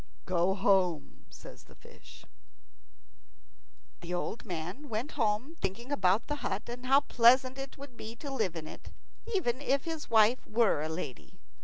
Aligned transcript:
"Go 0.25 0.55
home," 0.55 1.25
says 1.29 1.65
the 1.65 1.75
fish. 1.75 2.25
The 3.99 4.15
old 4.15 4.45
man 4.45 4.89
went 4.89 5.11
home, 5.11 5.55
thinking 5.61 5.91
about 5.91 6.25
the 6.25 6.37
hut, 6.37 6.63
and 6.65 6.87
how 6.87 7.01
pleasant 7.01 7.59
it 7.59 7.77
would 7.77 7.95
be 7.97 8.15
to 8.15 8.33
live 8.33 8.55
in 8.55 8.65
it, 8.67 8.89
even 9.35 9.61
if 9.61 9.83
his 9.83 10.09
wife 10.09 10.47
were 10.47 10.81
a 10.81 10.89
lady. 10.89 11.39